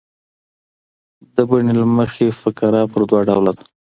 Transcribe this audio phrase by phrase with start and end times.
[1.35, 3.65] د بڼي له مخه فقره پر دوه ډوله ده.